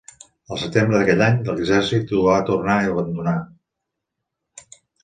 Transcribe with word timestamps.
El 0.55 0.59
setembre 0.61 1.01
d'aquell 1.01 1.21
any, 1.27 1.37
l'exèrcit 1.49 2.15
ho 2.21 2.25
va 2.31 2.41
tornar 2.51 2.79
a 2.87 2.91
abandonar. 2.97 3.39